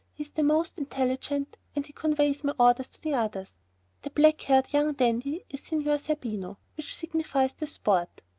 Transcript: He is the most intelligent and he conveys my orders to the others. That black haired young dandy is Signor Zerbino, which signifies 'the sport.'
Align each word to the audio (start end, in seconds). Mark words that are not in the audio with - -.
He 0.15 0.23
is 0.23 0.31
the 0.31 0.41
most 0.41 0.79
intelligent 0.79 1.59
and 1.75 1.85
he 1.85 1.93
conveys 1.93 2.43
my 2.43 2.55
orders 2.57 2.89
to 2.89 3.01
the 3.03 3.13
others. 3.13 3.53
That 4.01 4.15
black 4.15 4.41
haired 4.41 4.73
young 4.73 4.93
dandy 4.93 5.45
is 5.47 5.61
Signor 5.61 5.99
Zerbino, 5.99 6.57
which 6.75 6.95
signifies 6.95 7.53
'the 7.53 7.67
sport.' 7.67 8.23